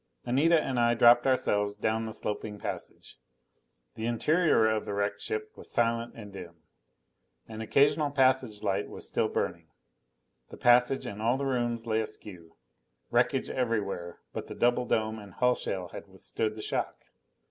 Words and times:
Anita 0.25 0.59
and 0.59 0.79
I 0.79 0.95
dropped 0.95 1.27
ourselves 1.27 1.75
down 1.75 2.07
the 2.07 2.11
sloping 2.11 2.57
passage. 2.57 3.19
The 3.93 4.07
interior 4.07 4.67
of 4.67 4.83
the 4.83 4.95
wrecked 4.95 5.19
ship 5.19 5.51
was 5.55 5.69
silent 5.69 6.15
and 6.15 6.33
dim. 6.33 6.55
An 7.47 7.61
occasional 7.61 8.09
passage 8.09 8.63
light 8.63 8.89
was 8.89 9.07
still 9.07 9.27
burning. 9.29 9.67
The 10.49 10.57
passage 10.57 11.05
and 11.05 11.21
all 11.21 11.37
the 11.37 11.45
rooms 11.45 11.85
lay 11.85 12.01
askew. 12.01 12.55
Wreckage 13.11 13.51
everywhere 13.51 14.17
but 14.33 14.47
the 14.47 14.55
double 14.55 14.87
dome 14.87 15.19
and 15.19 15.35
hull 15.35 15.53
shell 15.53 15.89
had 15.89 16.07
withstood 16.07 16.55
the 16.55 16.63
shock. 16.63 17.05